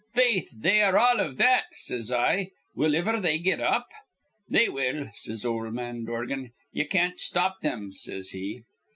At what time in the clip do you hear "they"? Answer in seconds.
0.57-0.81, 3.19-3.37, 4.49-4.67